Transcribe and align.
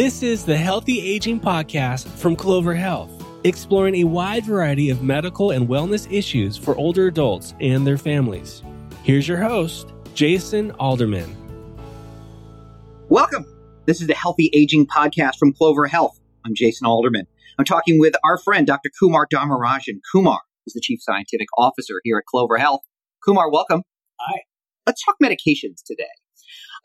This 0.00 0.22
is 0.22 0.46
the 0.46 0.56
Healthy 0.56 0.98
Aging 0.98 1.40
Podcast 1.40 2.08
from 2.08 2.34
Clover 2.34 2.74
Health, 2.74 3.10
exploring 3.44 3.96
a 3.96 4.04
wide 4.04 4.46
variety 4.46 4.88
of 4.88 5.02
medical 5.02 5.50
and 5.50 5.68
wellness 5.68 6.10
issues 6.10 6.56
for 6.56 6.74
older 6.76 7.08
adults 7.08 7.52
and 7.60 7.86
their 7.86 7.98
families. 7.98 8.62
Here's 9.02 9.28
your 9.28 9.36
host, 9.36 9.92
Jason 10.14 10.70
Alderman. 10.78 11.36
Welcome. 13.10 13.44
This 13.84 14.00
is 14.00 14.06
the 14.06 14.14
Healthy 14.14 14.48
Aging 14.54 14.86
Podcast 14.86 15.36
from 15.36 15.52
Clover 15.52 15.86
Health. 15.86 16.18
I'm 16.46 16.54
Jason 16.54 16.86
Alderman. 16.86 17.26
I'm 17.58 17.66
talking 17.66 18.00
with 18.00 18.14
our 18.24 18.38
friend, 18.38 18.66
Dr. 18.66 18.88
Kumar 18.98 19.26
Dharmarajan. 19.30 20.00
Kumar 20.10 20.40
is 20.66 20.72
the 20.72 20.80
Chief 20.80 21.02
Scientific 21.02 21.48
Officer 21.58 22.00
here 22.04 22.16
at 22.16 22.24
Clover 22.24 22.56
Health. 22.56 22.80
Kumar, 23.22 23.50
welcome. 23.52 23.82
Hi. 24.18 24.44
Let's 24.86 25.04
talk 25.04 25.16
medications 25.22 25.82
today. 25.84 26.08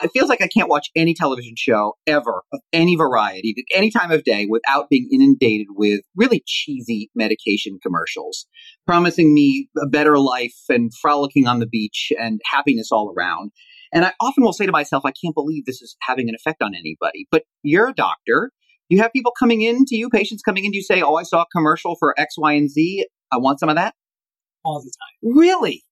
It 0.03 0.11
feels 0.13 0.29
like 0.29 0.41
I 0.41 0.47
can't 0.47 0.69
watch 0.69 0.89
any 0.95 1.13
television 1.13 1.53
show 1.57 1.93
ever 2.05 2.43
of 2.51 2.59
any 2.73 2.95
variety, 2.95 3.55
any 3.73 3.89
time 3.89 4.11
of 4.11 4.23
day, 4.23 4.45
without 4.49 4.89
being 4.89 5.07
inundated 5.11 5.67
with 5.71 6.01
really 6.15 6.43
cheesy 6.45 7.09
medication 7.15 7.79
commercials, 7.81 8.45
promising 8.85 9.33
me 9.33 9.69
a 9.81 9.87
better 9.87 10.17
life 10.19 10.55
and 10.69 10.91
frolicking 11.01 11.47
on 11.47 11.59
the 11.59 11.67
beach 11.67 12.11
and 12.19 12.41
happiness 12.51 12.89
all 12.91 13.13
around. 13.15 13.51
And 13.93 14.03
I 14.03 14.13
often 14.19 14.43
will 14.43 14.53
say 14.53 14.65
to 14.65 14.71
myself, 14.71 15.03
I 15.05 15.11
can't 15.11 15.35
believe 15.35 15.65
this 15.65 15.81
is 15.81 15.95
having 16.01 16.27
an 16.27 16.35
effect 16.35 16.61
on 16.61 16.75
anybody. 16.75 17.27
But 17.31 17.43
you're 17.63 17.87
a 17.87 17.93
doctor. 17.93 18.51
You 18.89 19.01
have 19.01 19.13
people 19.13 19.31
coming 19.37 19.61
in 19.61 19.85
to 19.85 19.95
you, 19.95 20.09
patients 20.09 20.41
coming 20.43 20.65
in 20.65 20.71
to 20.71 20.77
you 20.77 20.83
say, 20.83 21.01
Oh, 21.01 21.15
I 21.15 21.23
saw 21.23 21.43
a 21.43 21.45
commercial 21.51 21.95
for 21.95 22.13
X, 22.19 22.35
Y, 22.37 22.53
and 22.53 22.69
Z. 22.69 23.05
I 23.31 23.37
want 23.37 23.59
some 23.59 23.69
of 23.69 23.75
that. 23.75 23.95
All 24.63 24.81
the 24.81 24.91
time. 24.91 25.35
Really? 25.35 25.83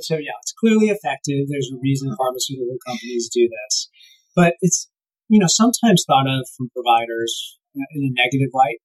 So 0.00 0.16
yeah, 0.16 0.36
it's 0.42 0.54
clearly 0.58 0.88
effective. 0.88 1.48
There's 1.48 1.70
a 1.72 1.80
reason 1.80 2.14
pharmaceutical 2.16 2.76
companies 2.86 3.28
do 3.32 3.48
this, 3.48 3.88
but 4.34 4.54
it's 4.60 4.88
you 5.28 5.38
know 5.38 5.48
sometimes 5.48 6.04
thought 6.06 6.28
of 6.28 6.48
from 6.56 6.70
providers 6.74 7.58
in 7.74 8.02
a 8.02 8.12
negative 8.14 8.50
light. 8.54 8.78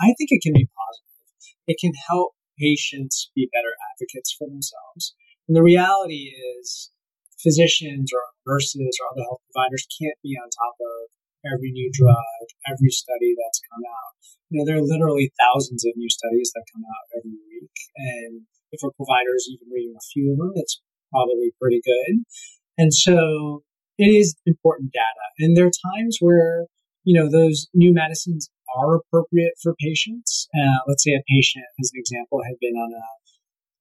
I 0.00 0.14
think 0.16 0.32
it 0.32 0.42
can 0.42 0.54
be 0.54 0.68
positive. 0.72 1.54
It 1.66 1.76
can 1.80 1.92
help 2.08 2.32
patients 2.58 3.30
be 3.34 3.48
better 3.52 3.72
advocates 3.92 4.34
for 4.36 4.48
themselves. 4.48 5.14
And 5.48 5.56
the 5.56 5.64
reality 5.64 6.32
is, 6.60 6.90
physicians 7.40 8.12
or 8.12 8.22
nurses 8.46 8.96
or 9.00 9.06
other 9.12 9.24
health 9.24 9.40
providers 9.50 9.88
can't 9.96 10.16
be 10.22 10.36
on 10.36 10.48
top 10.52 10.76
of 10.76 11.10
every 11.48 11.72
new 11.72 11.88
drug, 11.92 12.44
every 12.68 12.92
study 12.92 13.32
that's 13.32 13.64
come 13.72 13.84
out. 13.84 14.12
You 14.52 14.60
know, 14.60 14.64
there 14.68 14.76
are 14.76 14.84
literally 14.84 15.32
thousands 15.40 15.84
of 15.88 15.96
new 15.96 16.10
studies 16.10 16.52
that 16.54 16.68
come 16.68 16.84
out 16.84 17.06
every 17.16 17.38
week, 17.48 17.76
and 17.96 18.44
if 18.72 18.80
a 18.82 18.94
provider 18.96 19.34
is 19.34 19.48
even 19.52 19.72
reading 19.72 19.94
a 19.96 20.06
few 20.12 20.32
of 20.32 20.38
them, 20.38 20.52
it's 20.54 20.80
probably 21.10 21.52
pretty 21.60 21.80
good. 21.84 22.24
And 22.78 22.94
so 22.94 23.62
it 23.98 24.08
is 24.08 24.36
important 24.46 24.92
data. 24.92 25.26
And 25.38 25.56
there 25.56 25.66
are 25.66 25.94
times 25.96 26.18
where, 26.20 26.66
you 27.04 27.18
know, 27.18 27.30
those 27.30 27.68
new 27.74 27.92
medicines 27.92 28.50
are 28.76 28.96
appropriate 28.96 29.54
for 29.62 29.74
patients. 29.80 30.48
Uh, 30.54 30.78
let's 30.86 31.04
say 31.04 31.12
a 31.12 31.24
patient, 31.28 31.64
as 31.80 31.90
an 31.92 32.00
example, 32.00 32.40
had 32.46 32.56
been 32.60 32.74
on 32.74 32.92
a 32.92 33.04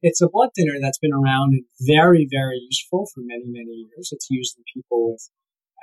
it's 0.02 0.22
a 0.22 0.30
blood 0.30 0.50
thinner 0.56 0.80
that's 0.80 1.00
been 1.00 1.14
around 1.14 1.54
and 1.54 1.66
very, 1.82 2.28
very 2.32 2.58
useful 2.58 3.08
for 3.14 3.20
many, 3.20 3.44
many 3.48 3.88
years. 3.88 4.10
It's 4.12 4.28
used 4.30 4.56
in 4.58 4.64
people 4.74 5.12
with 5.12 5.30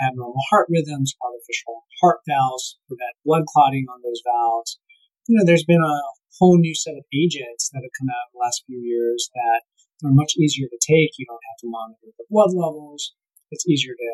abnormal 0.00 0.40
heart 0.50 0.68
rhythms, 0.70 1.14
artificial 1.20 1.84
heart 2.00 2.20
valves, 2.26 2.78
prevent 2.88 3.16
blood 3.24 3.44
clotting 3.52 3.86
on 3.92 4.00
those 4.02 4.22
valves. 4.24 4.78
You 5.28 5.36
know, 5.36 5.44
there's 5.44 5.64
been 5.64 5.82
a 5.82 5.96
whole 6.38 6.58
new 6.58 6.74
set 6.74 6.96
of 6.96 7.04
agents 7.14 7.70
that 7.72 7.82
have 7.82 7.96
come 7.98 8.10
out 8.10 8.28
in 8.28 8.32
the 8.34 8.44
last 8.44 8.64
few 8.66 8.78
years 8.78 9.30
that 9.34 9.60
are 10.04 10.12
much 10.12 10.36
easier 10.36 10.68
to 10.68 10.80
take. 10.80 11.16
You 11.16 11.26
don't 11.26 11.48
have 11.50 11.60
to 11.64 11.70
monitor 11.70 12.12
the 12.16 12.28
blood 12.30 12.52
levels. 12.52 13.14
It's 13.50 13.66
easier 13.68 13.94
to 13.94 14.10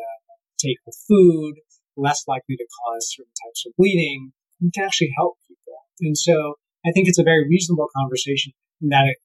take 0.59 0.77
with 0.85 0.95
food, 1.07 1.55
less 1.97 2.23
likely 2.27 2.55
to 2.55 2.67
cause 2.83 3.11
certain 3.11 3.33
types 3.45 3.65
of 3.65 3.73
bleeding, 3.77 4.31
and 4.61 4.71
can 4.73 4.85
actually 4.85 5.11
help 5.15 5.37
people. 5.47 5.83
And 6.01 6.17
so 6.17 6.55
I 6.85 6.91
think 6.91 7.07
it's 7.07 7.19
a 7.19 7.23
very 7.23 7.47
reasonable 7.47 7.87
conversation 7.95 8.53
that 8.81 9.07
it, 9.07 9.17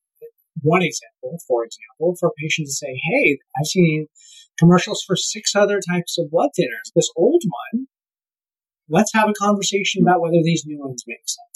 one 0.63 0.83
example, 0.83 1.39
for 1.47 1.65
example, 1.65 2.17
for 2.19 2.31
a 2.31 2.39
patient 2.41 2.67
to 2.67 2.73
say, 2.73 2.99
Hey, 3.11 3.39
I've 3.59 3.67
seen 3.67 4.07
commercials 4.59 5.05
for 5.07 5.17
six 5.17 5.55
other 5.55 5.81
types 5.81 6.19
of 6.19 6.31
blood 6.31 6.51
thinners. 6.59 6.91
This 6.95 7.11
old 7.17 7.43
one, 7.73 7.87
let's 8.89 9.13
have 9.15 9.29
a 9.29 9.39
conversation 9.39 10.03
about 10.03 10.21
whether 10.21 10.43
these 10.43 10.65
new 10.67 10.81
ones 10.81 11.05
make 11.07 11.23
sense. 11.27 11.48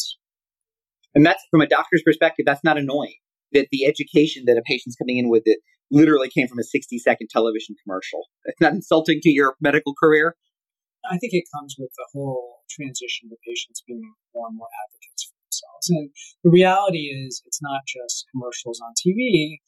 And 1.14 1.24
that's 1.24 1.42
from 1.50 1.60
a 1.60 1.66
doctor's 1.66 2.02
perspective, 2.04 2.46
that's 2.46 2.64
not 2.64 2.78
annoying. 2.78 3.16
That 3.52 3.68
the 3.70 3.84
education 3.84 4.44
that 4.46 4.56
a 4.56 4.62
patient's 4.62 4.96
coming 4.96 5.18
in 5.18 5.28
with 5.28 5.42
it 5.44 5.58
literally 5.90 6.30
came 6.30 6.48
from 6.48 6.58
a 6.58 6.64
60 6.64 6.98
second 6.98 7.28
television 7.28 7.76
commercial. 7.84 8.28
It's 8.44 8.60
not 8.60 8.72
insulting 8.72 9.20
to 9.22 9.30
your 9.30 9.56
medical 9.60 9.92
career. 9.94 10.36
I 11.04 11.18
think 11.18 11.34
it 11.34 11.44
comes 11.52 11.76
with 11.78 11.90
the 11.96 12.06
whole 12.14 12.62
transition 12.70 13.28
to 13.28 13.36
patients 13.46 13.82
being 13.86 14.00
more 14.34 14.46
and 14.48 14.56
more 14.56 14.70
advocates 14.86 15.28
for 15.28 15.34
themselves. 15.44 15.86
And 15.90 16.10
the 16.44 16.50
reality 16.50 17.10
is, 17.10 17.42
it's 17.44 17.60
not 17.60 17.82
just 17.86 18.26
commercials 18.32 18.80
on 18.80 18.94
TV. 18.94 19.58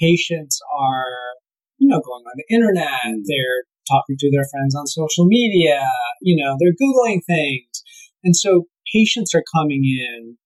Patients 0.00 0.60
are, 0.72 1.36
you 1.78 1.88
know, 1.88 2.00
going 2.00 2.24
on 2.24 2.38
the 2.38 2.54
internet. 2.54 3.04
Mm. 3.04 3.26
They're 3.26 3.66
talking 3.90 4.16
to 4.18 4.30
their 4.30 4.46
friends 4.50 4.74
on 4.74 4.86
social 4.86 5.26
media. 5.26 5.84
You 6.22 6.42
know, 6.42 6.56
they're 6.58 6.78
Googling 6.78 7.20
things. 7.26 7.82
And 8.22 8.36
so 8.36 8.66
patients 8.94 9.34
are 9.34 9.44
coming 9.54 9.84
in 9.84 10.38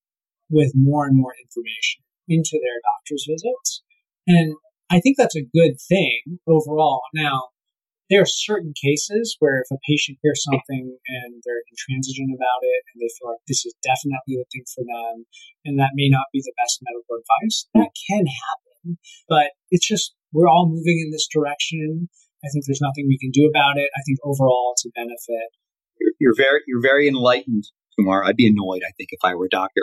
with 0.50 0.72
more 0.74 1.06
and 1.06 1.16
more 1.16 1.34
information 1.42 2.02
into 2.28 2.60
their 2.60 2.80
doctor's 2.84 3.24
visits. 3.28 3.82
And 4.26 4.54
I 4.90 5.00
think 5.00 5.16
that's 5.16 5.36
a 5.36 5.48
good 5.54 5.80
thing 5.88 6.40
overall. 6.46 7.02
Now, 7.14 7.48
there 8.08 8.22
are 8.24 8.28
certain 8.28 8.72
cases 8.72 9.36
where 9.38 9.60
if 9.60 9.68
a 9.70 9.80
patient 9.84 10.16
hears 10.22 10.40
something 10.44 10.96
and 10.96 11.30
they're 11.44 11.64
intransigent 11.68 12.32
about 12.32 12.64
it 12.64 12.80
and 12.92 13.00
they 13.00 13.12
feel 13.20 13.28
like 13.28 13.44
this 13.44 13.68
is 13.68 13.76
definitely 13.84 14.40
the 14.40 14.48
thing 14.48 14.64
for 14.64 14.80
them 14.80 15.28
and 15.68 15.78
that 15.78 15.92
may 15.92 16.08
not 16.08 16.32
be 16.32 16.40
the 16.40 16.56
best 16.56 16.80
medical 16.80 17.20
advice, 17.20 17.68
that 17.76 17.92
can 18.08 18.24
happen. 18.24 18.96
But 19.28 19.52
it's 19.68 19.86
just, 19.86 20.16
we're 20.32 20.48
all 20.48 20.72
moving 20.72 21.04
in 21.04 21.12
this 21.12 21.28
direction. 21.28 22.08
I 22.40 22.48
think 22.48 22.64
there's 22.64 22.80
nothing 22.80 23.08
we 23.08 23.20
can 23.20 23.30
do 23.30 23.44
about 23.44 23.76
it. 23.76 23.92
I 23.92 24.00
think 24.08 24.20
overall 24.24 24.72
it's 24.72 24.88
a 24.88 24.92
benefit. 24.96 25.52
You're, 26.00 26.12
you're 26.16 26.36
very, 26.36 26.60
you're 26.64 26.80
very 26.80 27.08
enlightened 27.08 27.64
Kumar. 27.98 28.24
I'd 28.24 28.36
be 28.36 28.46
annoyed, 28.46 28.82
I 28.86 28.92
think, 28.96 29.10
if 29.12 29.20
I 29.24 29.34
were 29.34 29.46
a 29.46 29.50
doctor. 29.50 29.82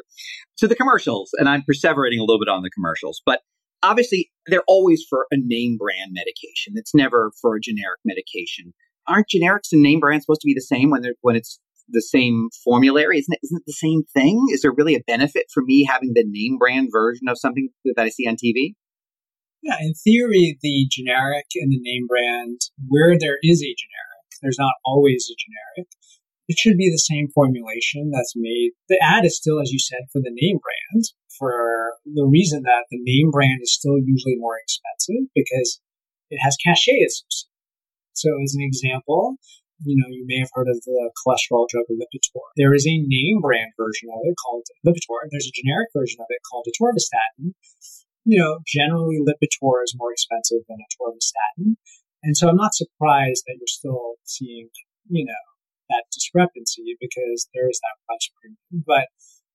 So 0.55 0.67
the 0.67 0.75
commercials, 0.75 1.31
and 1.37 1.49
I'm 1.49 1.61
perseverating 1.61 2.19
a 2.19 2.23
little 2.23 2.39
bit 2.39 2.49
on 2.49 2.63
the 2.63 2.69
commercials, 2.69 3.21
but 3.25 3.41
obviously 3.83 4.31
they're 4.47 4.63
always 4.67 5.03
for 5.09 5.27
a 5.31 5.37
name 5.37 5.77
brand 5.77 6.11
medication. 6.11 6.73
It's 6.75 6.95
never 6.95 7.31
for 7.41 7.55
a 7.55 7.61
generic 7.61 7.99
medication. 8.05 8.73
Aren't 9.07 9.27
generics 9.29 9.71
and 9.71 9.81
name 9.81 9.99
brands 9.99 10.25
supposed 10.25 10.41
to 10.41 10.47
be 10.47 10.55
the 10.55 10.61
same 10.61 10.89
when 10.89 11.01
they're 11.01 11.15
when 11.21 11.35
it's 11.35 11.59
the 11.89 12.01
same 12.01 12.49
formulary? 12.63 13.19
Isn't 13.19 13.33
it, 13.33 13.39
isn't 13.43 13.57
it 13.57 13.65
the 13.67 13.73
same 13.73 14.03
thing? 14.13 14.43
Is 14.51 14.61
there 14.61 14.73
really 14.73 14.95
a 14.95 15.03
benefit 15.05 15.45
for 15.53 15.61
me 15.63 15.85
having 15.85 16.13
the 16.13 16.25
name 16.25 16.57
brand 16.57 16.89
version 16.91 17.27
of 17.27 17.37
something 17.37 17.69
that 17.85 18.01
I 18.01 18.09
see 18.09 18.27
on 18.27 18.35
TV? 18.35 18.73
Yeah, 19.61 19.77
in 19.81 19.93
theory, 19.93 20.57
the 20.61 20.87
generic 20.89 21.45
and 21.55 21.71
the 21.71 21.79
name 21.81 22.07
brand, 22.07 22.61
where 22.87 23.17
there 23.19 23.37
is 23.41 23.61
a 23.61 23.73
generic, 23.73 24.25
there's 24.41 24.59
not 24.59 24.73
always 24.85 25.29
a 25.29 25.35
generic 25.37 25.89
it 26.47 26.57
should 26.57 26.78
be 26.78 26.89
the 26.89 27.01
same 27.01 27.29
formulation 27.33 28.11
that's 28.11 28.33
made. 28.35 28.72
The 28.89 29.00
ad 29.01 29.25
is 29.25 29.38
still, 29.38 29.59
as 29.61 29.72
you 29.72 29.79
said, 29.79 30.06
for 30.11 30.22
the 30.22 30.33
name 30.33 30.59
brand, 30.61 31.06
for 31.38 31.97
the 32.06 32.25
reason 32.25 32.63
that 32.63 32.85
the 32.91 33.01
name 33.01 33.31
brand 33.31 33.61
is 33.61 33.73
still 33.73 33.97
usually 33.97 34.38
more 34.38 34.57
expensive 34.61 35.29
because 35.33 35.81
it 36.29 36.39
has 36.41 36.57
cachet 36.57 37.01
associated. 37.01 37.50
So, 38.13 38.31
as 38.41 38.56
an 38.56 38.63
example, 38.63 39.35
you 39.83 40.00
know, 40.00 40.07
you 40.07 40.23
may 40.25 40.39
have 40.39 40.53
heard 40.53 40.69
of 40.69 40.79
the 40.85 41.11
cholesterol 41.19 41.67
drug 41.67 41.85
Lipitor. 41.91 42.47
There 42.56 42.73
is 42.73 42.88
a 42.88 43.03
name 43.03 43.41
brand 43.41 43.75
version 43.75 44.07
of 44.07 44.22
it 44.23 44.35
called 44.39 44.63
Lipitor. 44.85 45.27
There's 45.29 45.51
a 45.51 45.59
generic 45.59 45.89
version 45.91 46.22
of 46.22 46.27
it 46.29 46.39
called 46.50 46.66
atorvastatin. 46.69 47.51
You 48.23 48.39
know, 48.39 48.59
generally 48.66 49.19
Lipitor 49.19 49.83
is 49.83 49.94
more 49.97 50.13
expensive 50.13 50.63
than 50.69 50.77
atorvastatin. 50.79 51.75
And 52.23 52.38
so 52.38 52.47
I'm 52.47 52.56
not 52.56 52.73
surprised 52.73 53.44
that 53.45 53.57
you're 53.59 53.67
still 53.67 54.15
seeing, 54.24 54.69
you 55.09 55.25
know, 55.25 55.44
that 55.89 56.05
discrepancy 56.11 56.97
because 56.99 57.47
there 57.53 57.69
is 57.69 57.79
that 57.81 57.99
price 58.05 58.29
premium. 58.39 58.83
But 58.85 59.07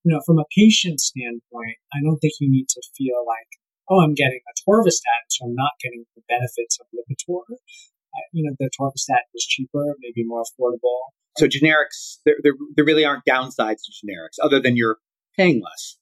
you 0.04 0.12
know, 0.12 0.20
from 0.24 0.38
a 0.38 0.48
patient 0.56 1.00
standpoint, 1.00 1.76
I 1.92 2.00
don't 2.02 2.18
think 2.18 2.34
you 2.40 2.50
need 2.50 2.68
to 2.70 2.82
feel 2.96 3.20
like, 3.26 3.48
oh, 3.90 4.00
I'm 4.00 4.14
getting 4.14 4.40
atorvastatin, 4.48 5.28
so 5.28 5.46
I'm 5.46 5.54
not 5.54 5.72
getting 5.82 6.04
the 6.16 6.22
benefits 6.28 6.78
of 6.80 6.86
Lipitor. 6.94 7.44
Uh, 7.52 8.26
you 8.32 8.44
know, 8.44 8.56
the 8.58 8.70
atorvastatin 8.70 9.28
is 9.34 9.44
cheaper, 9.44 9.94
maybe 10.00 10.26
more 10.26 10.42
affordable. 10.42 11.12
So 11.36 11.46
generics, 11.46 12.18
there, 12.24 12.36
there, 12.42 12.52
there 12.76 12.84
really 12.84 13.04
aren't 13.04 13.24
downsides 13.24 13.82
to 13.84 13.92
generics 13.92 14.42
other 14.42 14.60
than 14.60 14.76
you're 14.76 14.98
paying 15.36 15.62
less. 15.62 15.96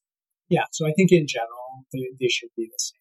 Yeah, 0.49 0.65
so 0.73 0.87
I 0.87 0.93
think 0.93 1.13
in 1.13 1.27
general, 1.27 1.85
they, 1.93 2.09
they 2.19 2.29
should 2.29 2.49
be 2.57 2.65
the 2.65 2.79
same. 2.79 3.01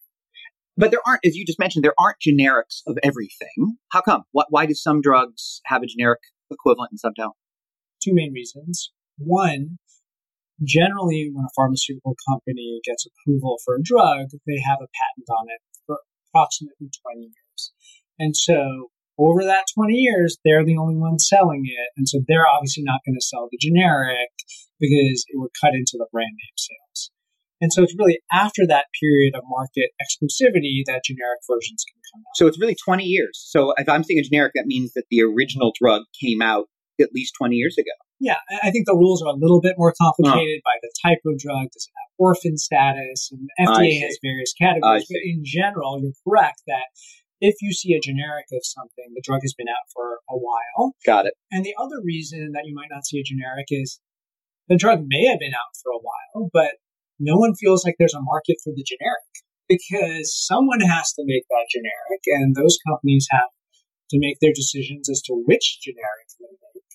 But 0.76 0.90
there 0.90 1.00
aren't, 1.06 1.24
as 1.24 1.34
you 1.34 1.44
just 1.44 1.58
mentioned, 1.58 1.84
there 1.84 1.94
aren't 1.98 2.18
generics 2.20 2.82
of 2.86 2.98
everything. 3.02 3.78
How 3.90 4.00
come? 4.00 4.22
What, 4.32 4.46
why 4.50 4.66
do 4.66 4.74
some 4.74 5.00
drugs 5.00 5.60
have 5.64 5.82
a 5.82 5.86
generic 5.86 6.20
equivalent 6.50 6.92
in 6.92 6.98
some 6.98 7.12
don't? 7.16 7.36
Two 8.02 8.14
main 8.14 8.32
reasons. 8.32 8.92
One, 9.18 9.78
generally 10.62 11.30
when 11.32 11.44
a 11.44 11.54
pharmaceutical 11.54 12.16
company 12.28 12.80
gets 12.84 13.06
approval 13.06 13.58
for 13.64 13.76
a 13.76 13.82
drug, 13.82 14.30
they 14.46 14.60
have 14.64 14.78
a 14.80 14.90
patent 14.90 15.28
on 15.30 15.46
it 15.48 15.60
for 15.86 15.98
approximately 16.30 16.90
20 17.02 17.20
years. 17.20 17.72
And 18.18 18.36
so 18.36 18.90
over 19.18 19.44
that 19.44 19.66
20 19.74 19.94
years, 19.94 20.38
they're 20.44 20.64
the 20.64 20.78
only 20.78 20.96
ones 20.96 21.26
selling 21.28 21.64
it. 21.66 21.90
And 21.96 22.08
so 22.08 22.20
they're 22.26 22.46
obviously 22.46 22.84
not 22.84 23.00
going 23.04 23.16
to 23.18 23.26
sell 23.26 23.48
the 23.50 23.58
generic 23.60 24.30
because 24.78 25.24
it 25.28 25.34
would 25.34 25.50
cut 25.60 25.74
into 25.74 25.98
the 25.98 26.06
brand 26.12 26.30
name 26.30 26.56
sales. 26.56 27.10
And 27.60 27.72
so 27.72 27.82
it's 27.82 27.94
really 27.98 28.20
after 28.32 28.66
that 28.66 28.86
period 29.00 29.34
of 29.34 29.42
market 29.48 29.90
exclusivity 30.00 30.82
that 30.86 31.02
generic 31.04 31.40
versions 31.50 31.84
can 31.84 32.00
come 32.12 32.20
out. 32.20 32.36
So 32.36 32.46
it's 32.46 32.60
really 32.60 32.76
20 32.84 33.04
years. 33.04 33.40
So 33.50 33.74
if 33.76 33.88
I'm 33.88 34.04
saying 34.04 34.20
a 34.20 34.22
generic, 34.22 34.52
that 34.54 34.66
means 34.66 34.92
that 34.94 35.04
the 35.10 35.22
original 35.22 35.72
drug 35.78 36.02
came 36.20 36.40
out 36.40 36.66
at 37.00 37.10
least 37.14 37.34
20 37.38 37.54
years 37.54 37.76
ago. 37.78 37.94
Yeah, 38.20 38.38
I 38.62 38.72
think 38.72 38.86
the 38.86 38.98
rules 38.98 39.22
are 39.22 39.30
a 39.30 39.38
little 39.38 39.60
bit 39.60 39.76
more 39.78 39.94
complicated 39.94 40.60
by 40.64 40.74
the 40.82 40.90
type 41.02 41.22
of 41.24 41.38
drug. 41.38 41.70
Does 41.70 41.86
it 41.86 41.94
have 41.94 42.10
orphan 42.18 42.58
status? 42.58 43.30
And 43.30 43.48
FDA 43.60 44.02
has 44.02 44.18
various 44.22 44.52
categories. 44.58 45.06
But 45.08 45.22
in 45.22 45.42
general, 45.44 46.00
you're 46.02 46.18
correct 46.26 46.62
that 46.66 46.90
if 47.40 47.54
you 47.62 47.72
see 47.72 47.94
a 47.94 48.00
generic 48.00 48.46
of 48.52 48.62
something, 48.64 49.14
the 49.14 49.22
drug 49.22 49.42
has 49.42 49.54
been 49.54 49.68
out 49.68 49.86
for 49.94 50.18
a 50.28 50.34
while. 50.36 50.94
Got 51.06 51.26
it. 51.26 51.34
And 51.52 51.64
the 51.64 51.74
other 51.78 52.02
reason 52.02 52.50
that 52.54 52.66
you 52.66 52.74
might 52.74 52.90
not 52.90 53.06
see 53.06 53.20
a 53.20 53.22
generic 53.22 53.66
is 53.70 54.00
the 54.66 54.76
drug 54.76 55.04
may 55.06 55.26
have 55.26 55.38
been 55.38 55.54
out 55.54 55.78
for 55.80 55.92
a 55.92 56.02
while, 56.02 56.50
but 56.52 56.74
no 57.18 57.36
one 57.36 57.54
feels 57.54 57.84
like 57.84 57.96
there's 57.98 58.14
a 58.14 58.22
market 58.22 58.56
for 58.62 58.72
the 58.74 58.84
generic 58.86 59.30
because 59.68 60.32
someone 60.32 60.80
has 60.80 61.12
to 61.12 61.22
make 61.26 61.44
that 61.50 61.66
generic, 61.70 62.22
and 62.26 62.56
those 62.56 62.78
companies 62.88 63.26
have 63.30 63.52
to 64.10 64.18
make 64.18 64.38
their 64.40 64.52
decisions 64.54 65.08
as 65.08 65.20
to 65.22 65.34
which 65.46 65.78
generic 65.82 66.28
they 66.40 66.48
make. 66.48 66.88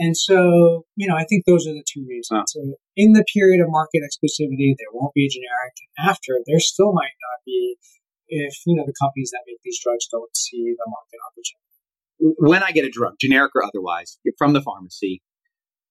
And 0.00 0.16
so, 0.16 0.84
you 0.96 1.08
know, 1.08 1.16
I 1.16 1.24
think 1.24 1.44
those 1.44 1.66
are 1.66 1.72
the 1.72 1.84
two 1.84 2.04
reasons. 2.08 2.32
Huh. 2.32 2.44
So, 2.48 2.60
in 2.96 3.12
the 3.12 3.24
period 3.32 3.60
of 3.60 3.68
market 3.68 4.00
exclusivity, 4.00 4.76
there 4.76 4.92
won't 4.92 5.14
be 5.14 5.26
a 5.26 5.28
generic. 5.28 5.76
After, 5.98 6.40
there 6.46 6.60
still 6.60 6.92
might 6.92 7.16
not 7.20 7.44
be 7.44 7.76
if, 8.28 8.54
you 8.66 8.76
know, 8.76 8.84
the 8.86 8.94
companies 9.00 9.30
that 9.32 9.42
make 9.46 9.58
these 9.64 9.80
drugs 9.82 10.06
don't 10.10 10.34
see 10.36 10.72
the 10.76 10.88
market 10.88 11.20
opportunity. 11.28 12.36
When 12.38 12.62
I 12.62 12.70
get 12.70 12.84
a 12.84 12.90
drug, 12.90 13.14
generic 13.20 13.52
or 13.54 13.64
otherwise, 13.64 14.18
from 14.38 14.52
the 14.52 14.62
pharmacy, 14.62 15.22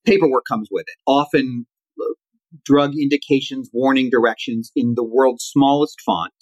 paperwork 0.05 0.43
comes 0.47 0.69
with 0.71 0.85
it. 0.87 0.95
Often 1.05 1.67
drug 2.65 2.93
indications, 2.95 3.69
warning 3.73 4.09
directions 4.09 4.71
in 4.75 4.93
the 4.95 5.03
world's 5.03 5.43
smallest 5.43 5.99
font, 6.05 6.33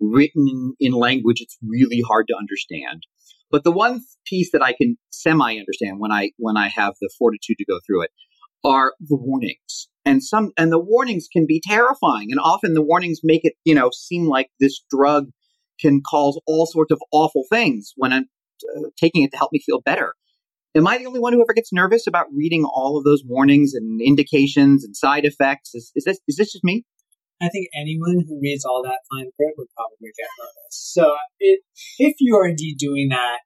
written 0.00 0.74
in, 0.80 0.92
language 0.92 1.40
it's 1.40 1.58
really 1.66 2.02
hard 2.06 2.26
to 2.28 2.36
understand. 2.36 3.04
But 3.50 3.64
the 3.64 3.72
one 3.72 4.00
piece 4.26 4.50
that 4.52 4.62
I 4.62 4.72
can 4.72 4.96
semi 5.10 5.58
understand 5.58 5.98
when 5.98 6.10
I 6.10 6.30
when 6.38 6.56
I 6.56 6.68
have 6.68 6.94
the 7.00 7.10
fortitude 7.18 7.58
to 7.58 7.64
go 7.64 7.80
through 7.86 8.02
it 8.02 8.10
are 8.64 8.94
the 9.00 9.16
warnings. 9.16 9.88
And 10.04 10.22
some 10.22 10.52
and 10.56 10.72
the 10.72 10.78
warnings 10.78 11.28
can 11.32 11.46
be 11.46 11.62
terrifying 11.64 12.28
and 12.30 12.40
often 12.40 12.74
the 12.74 12.82
warnings 12.82 13.20
make 13.22 13.44
it, 13.44 13.54
you 13.64 13.74
know, 13.74 13.90
seem 13.92 14.26
like 14.26 14.48
this 14.58 14.80
drug 14.90 15.26
can 15.80 16.00
cause 16.08 16.40
all 16.46 16.66
sorts 16.66 16.92
of 16.92 17.00
awful 17.12 17.44
things 17.50 17.92
when 17.96 18.12
I'm 18.12 18.28
uh, 18.76 18.88
taking 18.98 19.22
it 19.22 19.32
to 19.32 19.36
help 19.36 19.52
me 19.52 19.60
feel 19.64 19.80
better. 19.80 20.14
Am 20.74 20.86
I 20.86 20.96
the 20.96 21.06
only 21.06 21.20
one 21.20 21.34
who 21.34 21.42
ever 21.42 21.52
gets 21.52 21.72
nervous 21.72 22.06
about 22.06 22.32
reading 22.32 22.64
all 22.64 22.96
of 22.96 23.04
those 23.04 23.22
warnings 23.26 23.74
and 23.74 24.00
indications 24.00 24.84
and 24.84 24.96
side 24.96 25.24
effects? 25.26 25.74
Is, 25.74 25.92
is 25.94 26.04
this 26.04 26.18
is 26.26 26.36
this 26.36 26.52
just 26.52 26.64
me? 26.64 26.84
I 27.42 27.48
think 27.48 27.68
anyone 27.76 28.24
who 28.26 28.40
reads 28.40 28.64
all 28.64 28.82
that 28.84 29.04
fine 29.10 29.28
print 29.36 29.54
would 29.58 29.68
probably 29.76 30.14
get 30.16 30.30
nervous. 30.38 30.70
So 30.70 31.12
it, 31.40 31.60
if 31.98 32.14
you 32.20 32.36
are 32.36 32.46
indeed 32.46 32.76
doing 32.78 33.08
that, 33.10 33.40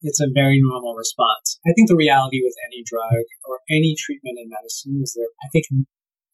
it's 0.00 0.20
a 0.20 0.32
very 0.34 0.58
normal 0.60 0.94
response. 0.94 1.60
I 1.66 1.72
think 1.72 1.88
the 1.88 1.96
reality 1.96 2.40
with 2.42 2.56
any 2.66 2.82
drug 2.82 3.22
or 3.44 3.60
any 3.70 3.94
treatment 3.96 4.38
in 4.42 4.48
medicine 4.48 4.98
is 5.02 5.12
that 5.12 5.30
I 5.44 5.48
think 5.52 5.66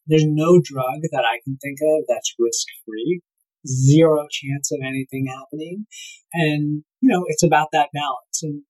there's 0.07 0.25
no 0.25 0.59
drug 0.63 1.05
that 1.11 1.25
I 1.29 1.37
can 1.43 1.57
think 1.61 1.77
of 1.83 2.05
that's 2.07 2.33
risk 2.39 2.65
free. 2.85 3.21
Zero 3.67 4.25
chance 4.31 4.71
of 4.71 4.79
anything 4.81 5.27
happening. 5.27 5.85
And, 6.33 6.83
you 7.01 7.09
know, 7.11 7.25
it's 7.27 7.43
about 7.43 7.67
that 7.73 7.89
balance. 7.93 8.41
And 8.41 8.63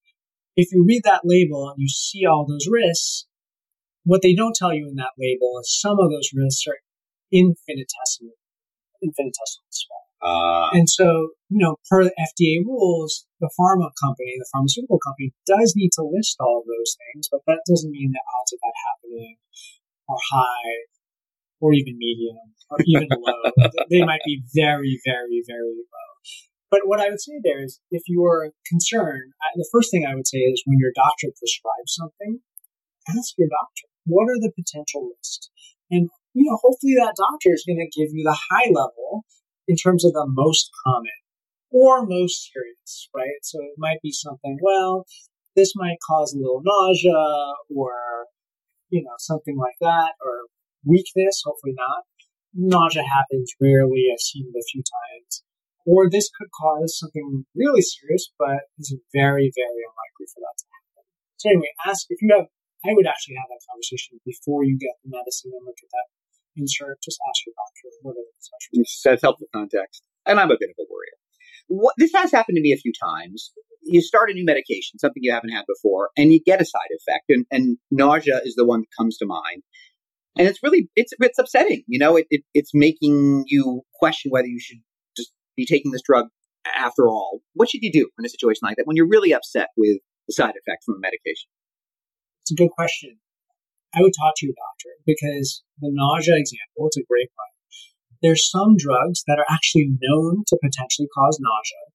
if 0.55 0.71
you 0.71 0.85
read 0.87 1.03
that 1.03 1.21
label 1.23 1.69
and 1.69 1.79
you 1.79 1.87
see 1.87 2.25
all 2.25 2.45
those 2.45 2.67
risks, 2.69 3.25
what 4.03 4.21
they 4.21 4.33
don't 4.33 4.55
tell 4.55 4.73
you 4.73 4.87
in 4.87 4.95
that 4.95 5.13
label 5.17 5.59
is 5.59 5.79
some 5.79 5.99
of 5.99 6.09
those 6.09 6.29
risks 6.33 6.63
are 6.67 6.79
infinitesimal, 7.31 8.35
infinitesimally 9.01 9.71
small. 9.71 10.09
Uh, 10.19 10.67
and 10.73 10.89
so, 10.89 11.29
you 11.47 11.63
know, 11.63 11.77
per 11.89 12.03
the 12.03 12.11
FDA 12.19 12.59
rules, 12.65 13.25
the 13.39 13.49
pharma 13.57 13.89
company, 14.01 14.35
the 14.37 14.49
pharmaceutical 14.51 14.99
company, 14.99 15.31
does 15.47 15.73
need 15.77 15.91
to 15.93 16.03
list 16.03 16.35
all 16.39 16.59
of 16.59 16.67
those 16.67 16.97
things, 16.99 17.29
but 17.31 17.39
that 17.47 17.63
doesn't 17.67 17.91
mean 17.91 18.11
the 18.11 18.19
odds 18.35 18.51
of 18.51 18.59
that 18.59 18.75
happening 18.91 19.37
are 20.09 20.19
high 20.31 20.89
or 21.61 21.73
even 21.73 21.95
medium 21.97 22.35
or 22.69 22.77
even 22.85 23.07
low. 23.17 23.71
They 23.89 24.03
might 24.03 24.21
be 24.25 24.43
very, 24.53 24.99
very, 25.05 25.43
very 25.47 25.75
low. 25.87 26.08
But 26.71 26.81
what 26.85 26.99
I 26.99 27.09
would 27.09 27.21
say 27.21 27.33
there 27.41 27.63
is, 27.63 27.79
if 27.89 28.03
you 28.07 28.23
are 28.25 28.51
concerned, 28.67 29.33
I, 29.41 29.47
the 29.55 29.67
first 29.71 29.89
thing 29.89 30.05
I 30.05 30.13
would 30.13 30.27
say 30.27 30.37
is 30.37 30.61
when 30.65 30.77
your 30.77 30.91
doctor 30.95 31.33
prescribes 31.37 31.97
something, 31.97 32.41
ask 33.09 33.33
your 33.37 33.49
doctor, 33.49 33.89
what 34.05 34.29
are 34.29 34.37
the 34.39 34.53
potential 34.53 35.09
risks? 35.17 35.49
And, 35.89 36.09
you 36.33 36.45
know, 36.45 36.57
hopefully 36.61 36.93
that 36.97 37.17
doctor 37.17 37.53
is 37.53 37.65
going 37.65 37.81
to 37.81 37.99
give 37.99 38.13
you 38.13 38.23
the 38.23 38.37
high 38.51 38.69
level 38.69 39.25
in 39.67 39.75
terms 39.75 40.05
of 40.05 40.13
the 40.13 40.27
most 40.29 40.69
common 40.85 41.17
or 41.71 42.05
most 42.05 42.49
serious, 42.53 43.09
right? 43.15 43.41
So 43.41 43.59
it 43.61 43.77
might 43.77 44.01
be 44.01 44.11
something, 44.11 44.57
well, 44.61 45.05
this 45.55 45.73
might 45.75 45.97
cause 46.05 46.33
a 46.33 46.37
little 46.37 46.61
nausea 46.63 47.53
or, 47.75 47.93
you 48.89 49.03
know, 49.03 49.17
something 49.17 49.57
like 49.57 49.77
that, 49.81 50.13
or 50.23 50.45
weakness, 50.85 51.41
hopefully 51.45 51.73
not. 51.75 52.03
Nausea 52.53 53.03
happens 53.03 53.53
rarely. 53.59 54.05
I've 54.11 54.21
seen 54.21 54.45
it 54.53 54.57
a 54.57 54.69
few 54.71 54.81
times 54.81 55.43
or 55.85 56.09
this 56.09 56.29
could 56.31 56.49
cause 56.51 56.97
something 56.97 57.45
really 57.55 57.81
serious, 57.81 58.31
but 58.37 58.67
it's 58.77 58.93
very, 59.13 59.51
very 59.53 59.81
unlikely 59.85 60.27
for 60.33 60.39
that 60.43 60.55
to 60.59 60.65
happen. 60.67 61.03
So 61.37 61.49
anyway, 61.49 61.71
ask 61.87 62.05
if 62.09 62.21
you 62.21 62.29
have, 62.35 62.47
I 62.83 62.95
would 62.95 63.07
actually 63.07 63.35
have 63.35 63.51
that 63.51 63.63
conversation 63.67 64.19
before 64.25 64.63
you 64.63 64.77
get 64.79 64.95
the 65.03 65.11
medicine 65.11 65.51
and 65.55 65.65
look 65.65 65.79
at 65.83 65.91
that 65.91 66.07
insert. 66.55 67.01
Just 67.03 67.19
ask 67.27 67.45
your 67.45 67.55
doctor 67.55 67.87
what 68.03 68.15
it 68.15 68.27
is. 68.75 69.01
That's 69.03 69.23
helpful 69.23 69.47
context. 69.53 70.03
And 70.25 70.39
I'm 70.39 70.51
a 70.51 70.59
bit 70.59 70.69
of 70.69 70.77
a 70.79 70.87
worrier. 70.89 71.17
What, 71.67 71.93
this 71.97 72.11
has 72.15 72.31
happened 72.31 72.55
to 72.57 72.61
me 72.61 72.73
a 72.73 72.77
few 72.77 72.91
times. 72.91 73.51
You 73.83 74.01
start 74.01 74.29
a 74.29 74.33
new 74.33 74.45
medication, 74.45 74.99
something 74.99 75.23
you 75.23 75.31
haven't 75.31 75.51
had 75.51 75.65
before, 75.67 76.09
and 76.17 76.33
you 76.33 76.41
get 76.43 76.61
a 76.61 76.65
side 76.65 76.91
effect, 76.91 77.25
and, 77.29 77.45
and 77.49 77.77
nausea 77.91 78.41
is 78.43 78.55
the 78.55 78.65
one 78.65 78.81
that 78.81 78.87
comes 78.97 79.17
to 79.17 79.25
mind. 79.25 79.63
And 80.37 80.47
it's 80.47 80.59
really, 80.61 80.89
it's, 80.95 81.13
it's 81.19 81.39
upsetting. 81.39 81.83
You 81.87 81.99
know, 81.99 82.15
it, 82.17 82.27
it, 82.29 82.41
it's 82.53 82.71
making 82.73 83.45
you 83.47 83.81
question 83.95 84.31
whether 84.31 84.47
you 84.47 84.59
should 84.59 84.79
be 85.59 85.65
taking 85.67 85.91
this 85.91 86.01
drug 86.01 86.27
after 86.65 87.07
all. 87.07 87.41
What 87.53 87.69
should 87.69 87.83
you 87.83 87.91
do 87.91 88.09
in 88.17 88.25
a 88.25 88.29
situation 88.29 88.61
like 88.63 88.77
that 88.77 88.87
when 88.87 88.95
you're 88.95 89.07
really 89.07 89.33
upset 89.33 89.69
with 89.75 89.99
the 90.27 90.33
side 90.33 90.55
effect 90.55 90.83
from 90.85 90.95
a 90.95 90.99
medication? 90.99 91.49
It's 92.43 92.51
a 92.51 92.55
good 92.55 92.71
question. 92.71 93.19
I 93.93 94.01
would 94.01 94.13
talk 94.13 94.33
to 94.37 94.45
your 94.45 94.55
doctor 94.55 94.93
because 95.05 95.63
the 95.81 95.89
nausea 95.91 96.37
example, 96.37 96.87
it's 96.87 96.97
a 96.97 97.09
great 97.09 97.29
one. 97.35 97.53
There's 98.21 98.49
some 98.49 98.75
drugs 98.77 99.23
that 99.27 99.39
are 99.39 99.49
actually 99.49 99.95
known 100.01 100.43
to 100.47 100.59
potentially 100.61 101.07
cause 101.15 101.39
nausea, 101.41 101.85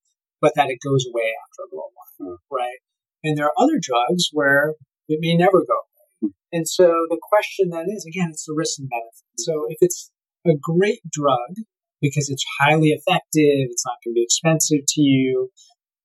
but 0.41 0.53
that 0.57 0.71
it 0.71 0.79
goes 0.85 1.05
away 1.07 1.31
after 1.37 1.63
a 1.63 1.71
little 1.71 1.93
while, 1.95 2.39
hmm. 2.39 2.41
right? 2.51 2.81
And 3.23 3.37
there 3.39 3.47
are 3.47 3.59
other 3.59 3.79
drugs 3.81 4.31
where 4.33 4.75
it 5.09 5.19
may 5.21 5.37
never 5.37 5.61
go 5.61 5.77
away. 5.85 6.07
Hmm. 6.21 6.35
And 6.53 6.69
so 6.69 7.07
the 7.11 7.21
question 7.23 7.71
then 7.71 7.87
is, 7.91 8.07
again, 8.07 8.31
it's 8.31 8.47
the 8.47 8.55
risk 8.57 8.79
and 8.79 8.89
benefit. 8.89 9.39
So 9.39 9.67
if 9.69 9.79
it's 9.81 10.11
a 10.47 10.57
great 10.61 11.01
drug 11.13 11.63
because 12.05 12.29
it's 12.29 12.45
highly 12.61 12.93
effective. 12.93 13.73
It's 13.73 13.89
not 13.89 13.97
going 14.05 14.13
to 14.13 14.21
be 14.21 14.29
expensive 14.29 14.85
to 14.85 15.01
you. 15.01 15.49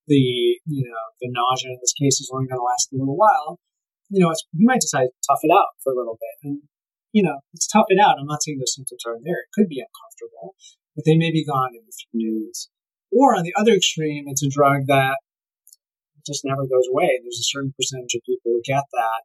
The 0.08 0.58
you 0.66 0.84
know 0.88 1.04
the 1.20 1.30
nausea 1.30 1.76
in 1.76 1.78
this 1.84 1.94
case 1.94 2.24
is 2.24 2.32
only 2.34 2.48
going 2.48 2.58
to 2.58 2.64
last 2.64 2.90
a 2.90 2.98
little 2.98 3.20
while. 3.20 3.60
You 4.10 4.24
know, 4.24 4.34
you 4.56 4.66
might 4.66 4.82
decide 4.82 5.12
to 5.12 5.22
tough 5.28 5.44
it 5.44 5.52
out 5.52 5.76
for 5.84 5.92
a 5.94 6.00
little 6.00 6.18
bit, 6.18 6.36
and 6.48 6.64
you 7.12 7.22
know, 7.22 7.44
it's 7.54 7.68
tough 7.68 7.92
it 7.92 8.00
out. 8.00 8.18
I'm 8.18 8.26
not 8.26 8.42
saying 8.42 8.58
those 8.58 8.74
symptoms 8.74 9.04
aren't 9.06 9.28
there. 9.28 9.44
It 9.44 9.54
could 9.54 9.68
be 9.68 9.84
uncomfortable, 9.84 10.56
but 10.96 11.06
they 11.06 11.18
may 11.20 11.30
be 11.30 11.46
gone 11.46 11.76
in 11.76 11.84
a 11.84 11.94
few 11.94 12.48
days. 12.48 12.70
Or 13.12 13.36
on 13.36 13.44
the 13.44 13.54
other 13.60 13.74
extreme, 13.74 14.26
it's 14.28 14.42
a 14.42 14.50
drug 14.50 14.88
that 14.88 15.18
just 16.26 16.46
never 16.46 16.64
goes 16.64 16.88
away. 16.90 17.20
There's 17.22 17.42
a 17.42 17.52
certain 17.52 17.74
percentage 17.76 18.16
of 18.16 18.26
people 18.26 18.54
who 18.54 18.62
get 18.66 18.86
that. 18.94 19.22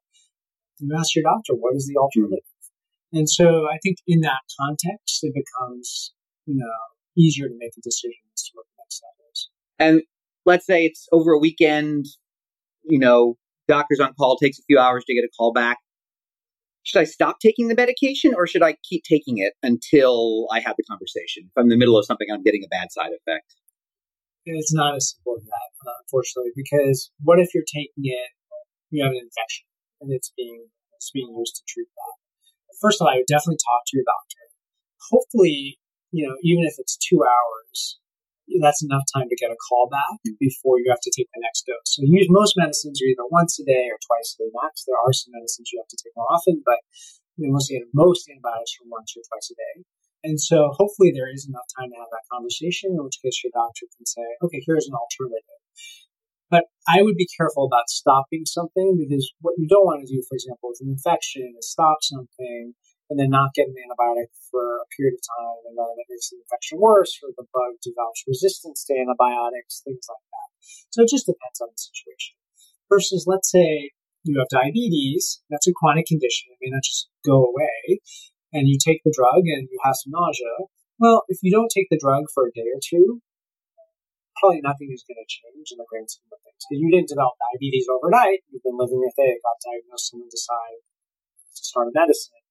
You 0.81 0.97
ask 0.97 1.15
your 1.15 1.25
doctor, 1.25 1.55
what 1.55 1.77
is 1.77 1.87
the 1.87 2.01
alternative? 2.01 2.45
And 3.13 3.29
so 3.29 3.69
I 3.71 3.79
think 3.83 3.99
in 4.09 4.21
that 4.21 4.43
context, 4.59 5.23
it 5.23 5.33
becomes 5.33 6.13
you 6.47 6.57
know, 6.57 6.73
easier 7.17 7.49
to 7.49 7.55
make 7.59 7.73
a 7.77 7.81
decision 7.81 8.21
as 8.35 8.43
to 8.45 8.51
what 8.55 8.67
the 8.67 8.83
next 8.83 8.97
step 8.97 9.11
is. 9.33 9.49
And 9.79 10.03
let's 10.45 10.67
say 10.67 10.85
it's 10.85 11.09
over 11.13 11.33
a 11.33 11.39
weekend, 11.39 12.07
you 12.85 12.99
know, 12.99 13.37
doctor's 13.69 14.01
on 14.01 14.13
call, 14.15 14.37
takes 14.37 14.59
a 14.59 14.63
few 14.67 14.79
hours 14.79 15.05
to 15.07 15.15
get 15.15 15.25
a 15.25 15.31
call 15.37 15.53
back. 15.53 15.79
Should 16.83 17.01
I 17.01 17.05
stop 17.05 17.41
taking 17.41 17.69
the 17.69 17.75
medication 17.75 18.35
or 18.37 18.47
should 18.47 18.63
I 18.63 18.77
keep 18.85 19.05
taking 19.09 19.39
it 19.39 19.55
until 19.63 20.47
I 20.53 20.61
have 20.61 20.77
the 20.77 20.85
conversation? 20.85 21.45
If 21.49 21.53
I'm 21.57 21.65
in 21.65 21.71
the 21.71 21.79
middle 21.79 21.97
of 21.97 22.05
something, 22.05 22.29
I'm 22.31 22.43
getting 22.43 22.63
a 22.63 22.69
bad 22.69 22.93
side 22.93 23.13
effect. 23.17 23.57
It's 24.45 24.75
not 24.75 24.95
as 24.95 25.17
simple 25.17 25.41
as 25.41 25.45
that, 25.49 25.71
uh, 25.89 25.97
unfortunately, 26.05 26.53
because 26.55 27.11
what 27.25 27.41
if 27.41 27.55
you're 27.55 27.65
taking 27.65 28.05
it, 28.05 28.29
you 28.91 29.03
have 29.03 29.13
an 29.13 29.25
infection 29.25 29.65
and 30.03 30.13
it's 30.13 30.31
being, 30.37 30.69
it's 30.93 31.11
being 31.11 31.33
used 31.33 31.57
to 31.57 31.63
treat 31.67 31.89
that? 31.89 32.15
First 32.83 33.01
of 33.01 33.07
all, 33.07 33.15
I 33.15 33.25
would 33.25 33.33
definitely 33.33 33.65
talk 33.65 33.89
to 33.89 33.97
your 33.97 34.05
doctor. 34.05 34.45
Hopefully, 35.09 35.79
you 36.15 36.23
know, 36.23 36.39
even 36.47 36.63
if 36.63 36.79
it's 36.79 36.95
two 36.95 37.27
hours, 37.27 37.99
that's 38.63 38.87
enough 38.87 39.03
time 39.11 39.27
to 39.27 39.35
get 39.35 39.51
a 39.51 39.59
call 39.67 39.91
back 39.91 40.23
before 40.39 40.79
you 40.79 40.87
have 40.87 41.03
to 41.03 41.11
take 41.11 41.27
the 41.35 41.43
next 41.43 41.67
dose. 41.67 41.99
So 41.99 42.07
use 42.07 42.31
most 42.31 42.55
medicines 42.55 43.03
are 43.03 43.11
either 43.11 43.27
once 43.35 43.59
a 43.59 43.65
day 43.67 43.91
or 43.91 43.99
twice 43.99 44.39
a 44.39 44.47
day 44.47 44.51
max. 44.55 44.87
There 44.87 44.95
are 44.95 45.11
some 45.11 45.35
medicines 45.35 45.75
you 45.75 45.83
have 45.83 45.91
to 45.91 45.99
take 45.99 46.15
more 46.15 46.31
often, 46.31 46.63
but 46.63 46.79
you 47.35 47.51
know, 47.51 47.59
most, 47.59 47.73
most 47.91 48.31
antibiotics 48.31 48.79
are 48.79 48.87
once 48.87 49.11
or 49.19 49.27
twice 49.27 49.51
a 49.51 49.59
day. 49.59 49.75
And 50.23 50.39
so 50.39 50.71
hopefully 50.73 51.11
there 51.11 51.29
is 51.29 51.51
enough 51.51 51.67
time 51.75 51.91
to 51.91 51.99
have 51.99 52.15
that 52.15 52.31
conversation, 52.31 52.95
in 52.95 53.03
which 53.03 53.19
case 53.19 53.43
your 53.43 53.53
doctor 53.53 53.91
can 53.99 54.07
say, 54.07 54.25
okay, 54.47 54.63
here's 54.63 54.87
an 54.87 54.95
alternative. 54.95 55.61
But 56.49 56.71
I 56.87 57.03
would 57.03 57.19
be 57.19 57.27
careful 57.27 57.67
about 57.67 57.91
stopping 57.91 58.47
something 58.47 58.97
because 59.03 59.27
what 59.43 59.59
you 59.59 59.67
don't 59.67 59.85
want 59.85 60.07
to 60.07 60.09
do, 60.09 60.23
for 60.29 60.39
example, 60.39 60.71
with 60.71 60.81
an 60.81 60.95
infection 60.95 61.59
is 61.59 61.67
stop 61.67 61.99
something 62.07 62.79
and 63.11 63.21
then 63.21 63.29
not 63.29 63.53
get 63.53 63.69
an 63.69 63.77
antibiotic 63.77 64.33
for 64.51 64.81
a 64.81 64.89
period 64.97 65.21
of 65.21 65.25
time, 65.25 65.61
and 65.69 65.77
then 65.77 65.93
it 66.01 66.09
makes 66.09 66.31
the 66.33 66.41
infection 66.41 66.81
worse, 66.81 67.21
or 67.21 67.31
the 67.37 67.45
bug 67.53 67.77
develops 67.85 68.25
resistance 68.25 68.85
to 68.85 68.97
antibiotics, 68.97 69.85
things 69.85 70.09
like 70.09 70.25
that. 70.33 70.49
So 70.91 71.05
it 71.05 71.13
just 71.13 71.29
depends 71.29 71.61
on 71.61 71.69
the 71.69 71.77
situation. 71.77 72.37
Versus, 72.89 73.29
let's 73.29 73.51
say 73.51 73.93
you 74.25 74.41
have 74.41 74.49
diabetes, 74.49 75.45
that's 75.51 75.69
a 75.69 75.77
chronic 75.77 76.09
condition, 76.09 76.53
it 76.53 76.61
may 76.65 76.73
not 76.73 76.85
just 76.85 77.13
go 77.25 77.45
away, 77.45 78.01
and 78.57 78.69
you 78.69 78.81
take 78.81 79.05
the 79.05 79.13
drug 79.13 79.45
and 79.45 79.69
you 79.69 79.79
have 79.85 79.99
some 79.99 80.15
nausea. 80.15 80.71
Well, 80.97 81.27
if 81.29 81.43
you 81.43 81.51
don't 81.51 81.73
take 81.75 81.91
the 81.91 82.01
drug 82.01 82.31
for 82.33 82.47
a 82.49 82.55
day 82.55 82.71
or 82.73 82.81
two, 82.81 83.21
probably 84.39 84.63
nothing 84.63 84.95
is 84.95 85.05
going 85.05 85.19
to 85.19 85.29
change 85.29 85.75
in 85.75 85.77
the 85.77 85.89
grand 85.91 86.09
scheme 86.09 86.31
of 86.31 86.39
things. 86.41 86.63
Because 86.65 86.81
you 86.81 86.89
didn't 86.89 87.11
develop 87.11 87.35
diabetes 87.37 87.91
overnight, 87.91 88.47
you've 88.49 88.63
been 88.63 88.79
living 88.79 89.03
with 89.03 89.19
it, 89.19 89.43
got 89.43 89.59
diagnosed, 89.61 90.15
and 90.15 90.23
then 90.23 90.31
decided 90.31 90.81
to 90.85 91.63
start 91.67 91.91
a 91.91 91.93
medicine 91.93 92.44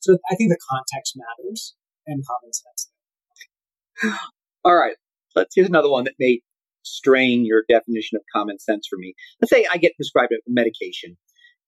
so 0.00 0.18
I 0.30 0.34
think 0.36 0.50
the 0.50 0.58
context 0.70 1.16
matters 1.16 1.74
and 2.06 2.24
common 2.26 2.52
sense. 2.52 4.18
All 4.64 4.76
right. 4.76 4.96
Let's 5.34 5.54
here's 5.54 5.68
another 5.68 5.90
one 5.90 6.04
that 6.04 6.14
may 6.18 6.40
strain 6.82 7.44
your 7.44 7.64
definition 7.68 8.16
of 8.16 8.22
common 8.34 8.58
sense 8.58 8.86
for 8.88 8.98
me. 8.98 9.14
Let's 9.40 9.50
say 9.50 9.66
I 9.72 9.76
get 9.76 9.96
prescribed 9.96 10.32
a 10.32 10.36
medication 10.46 11.16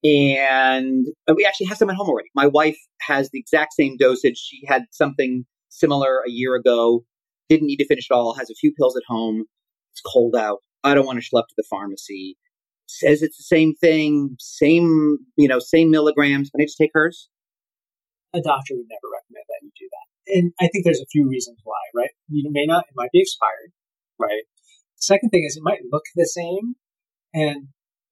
and 0.03 1.07
we 1.35 1.45
actually 1.45 1.67
have 1.67 1.77
some 1.77 1.91
at 1.91 1.97
home 1.97 2.09
already. 2.09 2.31
My 2.35 2.47
wife 2.47 2.79
has 3.03 3.31
the 3.31 3.39
exact 3.39 3.75
same 3.75 3.97
dosage. 3.99 4.39
She 4.39 4.63
had 4.67 4.85
something 4.93 5.45
similar 5.69 6.21
a 6.27 6.31
year 6.31 6.55
ago, 6.55 7.05
didn't 7.49 7.67
need 7.67 7.77
to 7.77 7.87
finish 7.87 8.07
it 8.11 8.15
all, 8.15 8.35
has 8.35 8.51
a 8.51 8.55
few 8.55 8.73
pills 8.73 8.97
at 8.97 9.03
home. 9.07 9.45
It's 9.93 10.01
cold 10.01 10.37
out. 10.37 10.59
I 10.85 10.95
don't 10.95 11.07
want 11.07 11.23
to 11.23 11.29
schlep 11.29 11.47
to 11.49 11.55
the 11.57 11.65
pharmacy. 11.69 12.37
Says 12.87 13.23
it's 13.23 13.37
the 13.37 13.45
same 13.45 13.75
thing, 13.75 14.37
same, 14.41 15.19
you 15.37 15.47
know, 15.47 15.59
same 15.59 15.91
milligrams. 15.91 16.51
Can 16.51 16.61
I 16.61 16.65
just 16.65 16.79
take 16.79 16.91
hers? 16.95 17.29
A 18.35 18.41
doctor 18.41 18.75
would 18.75 18.91
never 18.91 19.09
recommend 19.11 19.47
that 19.49 19.63
you 19.63 19.71
do 19.79 19.89
that. 19.91 20.07
And 20.39 20.53
I 20.61 20.69
think 20.69 20.85
there's 20.85 21.01
a 21.01 21.11
few 21.11 21.29
reasons 21.29 21.59
why, 21.65 21.81
right? 21.95 22.11
You 22.29 22.51
may 22.53 22.67
not, 22.67 22.85
it 22.89 22.95
might 22.95 23.11
be 23.13 23.21
expired, 23.21 23.73
right? 24.19 24.45
Second 24.97 25.31
thing 25.31 25.45
is 25.45 25.57
it 25.57 25.63
might 25.63 25.81
look 25.91 26.05
the 26.15 26.27
same. 26.27 26.77
And 27.35 27.69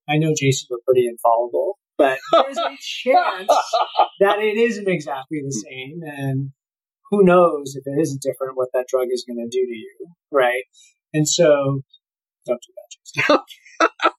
I 0.09 0.17
know 0.17 0.33
Jason, 0.35 0.67
we're 0.69 0.83
pretty 0.85 1.07
infallible, 1.07 1.77
but 1.97 2.19
there's 2.33 2.57
a 2.57 2.75
chance 2.79 3.51
that 4.19 4.39
it 4.39 4.57
isn't 4.57 4.87
exactly 4.87 5.41
the 5.43 5.51
same. 5.51 6.01
And 6.03 6.51
who 7.11 7.23
knows 7.23 7.75
if 7.75 7.83
it 7.85 7.99
isn't 8.01 8.21
different, 8.21 8.57
what 8.57 8.69
that 8.73 8.87
drug 8.89 9.07
is 9.11 9.25
going 9.27 9.37
to 9.37 9.49
do 9.49 9.65
to 9.65 9.75
you, 9.75 10.07
right? 10.31 10.63
And 11.13 11.27
so 11.27 11.81
don't 12.45 12.61
do 12.61 12.73
that, 12.75 12.89
Jason. 13.15 13.39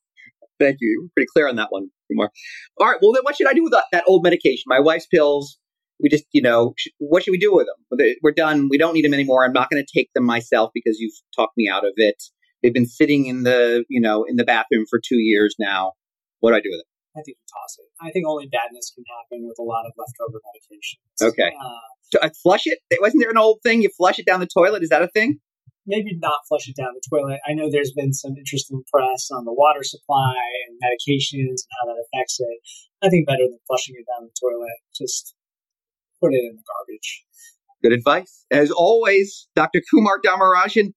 Thank 0.60 0.76
you. 0.80 0.88
You 0.88 1.02
were 1.04 1.10
pretty 1.14 1.28
clear 1.32 1.48
on 1.48 1.56
that 1.56 1.68
one, 1.70 1.88
Kumar. 2.10 2.30
All 2.78 2.86
right. 2.86 2.98
Well, 3.00 3.12
then 3.12 3.22
what 3.22 3.36
should 3.36 3.46
I 3.46 3.54
do 3.54 3.64
with 3.64 3.72
that, 3.72 3.84
that 3.92 4.04
old 4.06 4.22
medication? 4.22 4.64
My 4.66 4.80
wife's 4.80 5.06
pills 5.06 5.58
we 6.02 6.08
just, 6.08 6.24
you 6.32 6.42
know, 6.42 6.74
sh- 6.76 6.88
what 6.98 7.22
should 7.22 7.32
we 7.32 7.38
do 7.38 7.54
with 7.54 7.66
them? 7.66 8.08
We're 8.22 8.32
done. 8.32 8.68
We 8.70 8.78
don't 8.78 8.94
need 8.94 9.04
them 9.04 9.14
anymore. 9.14 9.44
I'm 9.44 9.52
not 9.52 9.70
going 9.70 9.84
to 9.84 9.98
take 9.98 10.10
them 10.14 10.24
myself 10.24 10.70
because 10.74 10.98
you've 10.98 11.14
talked 11.36 11.56
me 11.56 11.68
out 11.68 11.84
of 11.84 11.92
it. 11.96 12.22
They've 12.62 12.74
been 12.74 12.86
sitting 12.86 13.26
in 13.26 13.42
the, 13.42 13.84
you 13.88 14.00
know, 14.00 14.24
in 14.24 14.36
the 14.36 14.44
bathroom 14.44 14.84
for 14.88 15.00
two 15.00 15.18
years 15.18 15.54
now. 15.58 15.92
What 16.40 16.50
do 16.50 16.56
I 16.56 16.60
do 16.60 16.70
with 16.70 16.80
them? 16.80 16.86
I 17.16 17.22
think 17.22 17.38
you 17.38 17.48
toss 17.50 17.76
it. 17.78 17.86
I 18.00 18.10
think 18.12 18.26
only 18.26 18.46
badness 18.46 18.92
can 18.94 19.04
happen 19.18 19.46
with 19.46 19.58
a 19.58 19.62
lot 19.62 19.84
of 19.84 19.92
leftover 19.98 20.38
medications. 20.46 21.28
Okay. 21.32 21.52
Uh, 21.58 21.88
so, 22.02 22.18
uh, 22.22 22.30
flush 22.42 22.66
it? 22.66 22.78
Wasn't 23.00 23.20
there 23.20 23.30
an 23.30 23.38
old 23.38 23.58
thing? 23.62 23.82
You 23.82 23.90
flush 23.96 24.18
it 24.18 24.26
down 24.26 24.40
the 24.40 24.46
toilet? 24.46 24.82
Is 24.82 24.90
that 24.90 25.02
a 25.02 25.08
thing? 25.08 25.40
Maybe 25.86 26.16
not 26.20 26.46
flush 26.46 26.68
it 26.68 26.76
down 26.76 26.90
the 26.94 27.02
toilet. 27.10 27.40
I 27.48 27.52
know 27.54 27.70
there's 27.70 27.92
been 27.92 28.12
some 28.12 28.36
interesting 28.36 28.82
press 28.92 29.28
on 29.32 29.44
the 29.44 29.52
water 29.52 29.82
supply 29.82 30.36
and 30.68 30.78
medications 30.78 31.66
and 31.66 31.70
how 31.80 31.86
that 31.88 32.04
affects 32.06 32.38
it. 32.38 32.58
I 33.02 33.08
think 33.08 33.26
better 33.26 33.48
than 33.48 33.58
flushing 33.66 33.96
it 33.98 34.06
down 34.06 34.28
the 34.28 34.36
toilet. 34.38 34.78
Just 34.94 35.34
put 36.20 36.32
it 36.32 36.38
in 36.38 36.56
the 36.56 36.62
garbage. 36.62 37.24
Good 37.82 37.92
advice. 37.92 38.44
As 38.50 38.70
always, 38.70 39.48
Dr. 39.56 39.80
Kumar 39.90 40.20
Dharmarajan, 40.20 40.92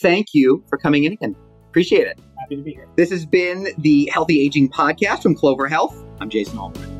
thank 0.00 0.28
you 0.32 0.64
for 0.68 0.78
coming 0.78 1.04
in 1.04 1.12
again. 1.12 1.34
Appreciate 1.68 2.06
it. 2.06 2.20
Happy 2.38 2.56
to 2.56 2.62
be 2.62 2.72
here. 2.72 2.86
This 2.96 3.10
has 3.10 3.26
been 3.26 3.68
the 3.78 4.08
Healthy 4.12 4.40
Aging 4.40 4.68
Podcast 4.68 5.22
from 5.22 5.34
Clover 5.34 5.66
Health. 5.66 5.96
I'm 6.20 6.30
Jason 6.30 6.58
Alderman. 6.58 6.90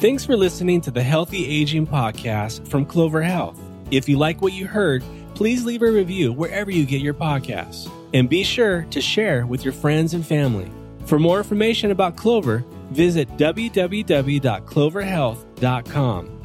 Thanks 0.00 0.24
for 0.24 0.36
listening 0.36 0.80
to 0.82 0.90
the 0.90 1.02
Healthy 1.02 1.46
Aging 1.46 1.86
Podcast 1.86 2.66
from 2.68 2.86
Clover 2.86 3.22
Health. 3.22 3.58
If 3.90 4.08
you 4.08 4.18
like 4.18 4.40
what 4.40 4.52
you 4.52 4.66
heard, 4.66 5.02
please 5.34 5.64
leave 5.64 5.82
a 5.82 5.90
review 5.90 6.32
wherever 6.32 6.70
you 6.70 6.86
get 6.86 7.02
your 7.02 7.14
podcasts. 7.14 7.90
And 8.14 8.28
be 8.28 8.42
sure 8.42 8.86
to 8.90 9.00
share 9.00 9.46
with 9.46 9.64
your 9.64 9.72
friends 9.72 10.14
and 10.14 10.24
family. 10.24 10.70
For 11.06 11.18
more 11.18 11.38
information 11.38 11.90
about 11.90 12.16
Clover, 12.16 12.64
visit 12.90 13.28
www.cloverhealth.com. 13.36 16.35